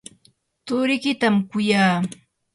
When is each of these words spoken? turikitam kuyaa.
turikitam 0.67 1.35
kuyaa. 1.49 1.95